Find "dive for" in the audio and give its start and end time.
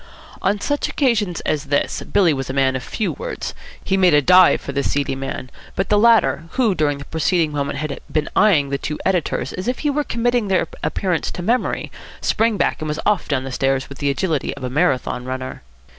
4.23-4.71